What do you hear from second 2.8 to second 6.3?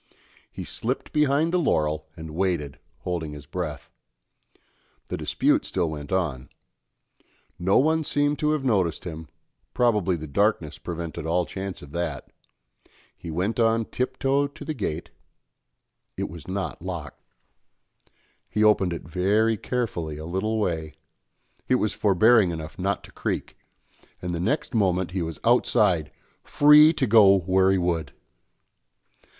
holding his breath; the dispute still went